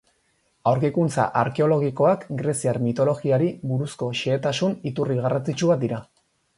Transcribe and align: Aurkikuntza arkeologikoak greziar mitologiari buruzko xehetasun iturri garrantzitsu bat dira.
Aurkikuntza 0.69 1.25
arkeologikoak 1.41 2.25
greziar 2.41 2.81
mitologiari 2.87 3.53
buruzko 3.75 4.11
xehetasun 4.25 4.79
iturri 4.93 5.23
garrantzitsu 5.25 5.75
bat 5.75 5.87
dira. 5.89 6.07